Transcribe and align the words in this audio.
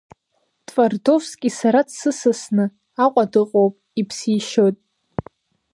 Твардовски 0.67 1.49
сара 1.59 1.81
дсысасны 1.87 2.65
Аҟәа 3.03 3.25
дыҟоуп, 3.31 3.73
иԥсишьоит. 4.01 4.77